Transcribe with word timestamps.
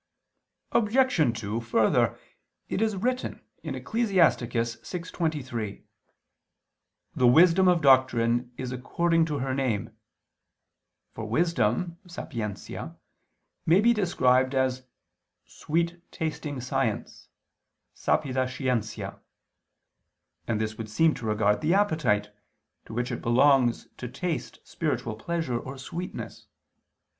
Obj. 0.71 1.39
2: 1.39 1.61
Further, 1.61 2.17
it 2.69 2.81
is 2.81 2.95
written 2.95 3.39
(Ecclus. 3.63 4.07
6:23): 4.15 5.83
"The 7.13 7.27
wisdom 7.27 7.67
of 7.67 7.83
doctrine 7.83 8.51
is 8.57 8.71
according 8.71 9.25
to 9.25 9.37
her 9.37 9.53
name," 9.53 9.95
for 11.13 11.29
wisdom 11.29 11.99
(sapientia) 12.07 12.95
may 13.67 13.79
be 13.79 13.93
described 13.93 14.55
as 14.55 14.87
"sweet 15.45 16.01
tasting 16.11 16.59
science 16.59 17.27
(sapida 17.95 18.49
scientia)," 18.49 19.19
and 20.47 20.59
this 20.59 20.79
would 20.79 20.89
seem 20.89 21.13
to 21.13 21.27
regard 21.27 21.61
the 21.61 21.75
appetite, 21.75 22.31
to 22.85 22.93
which 22.95 23.11
it 23.11 23.21
belongs 23.21 23.87
to 23.97 24.07
taste 24.07 24.61
spiritual 24.63 25.13
pleasure 25.15 25.59
or 25.59 25.77
sweetness. 25.77 26.47